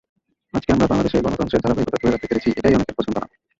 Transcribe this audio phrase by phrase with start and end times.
[0.53, 3.27] আজকে আমরা বাংলাদেশে গণতন্ত্রের ধারাবাহিকতা ধরে রাখতে পেরেছি, এটাই অনেকের পছন্দ না।